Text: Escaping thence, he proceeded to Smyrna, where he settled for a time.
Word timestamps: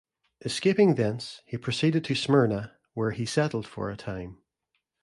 Escaping 0.43 0.95
thence, 0.95 1.43
he 1.45 1.57
proceeded 1.59 2.03
to 2.03 2.15
Smyrna, 2.15 2.75
where 2.95 3.11
he 3.11 3.23
settled 3.23 3.67
for 3.67 3.91
a 3.91 3.95
time. 3.95 4.39